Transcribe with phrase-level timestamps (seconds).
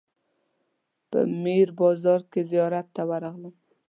[1.09, 3.55] په میر بازار کې زیارت ته ورغلم.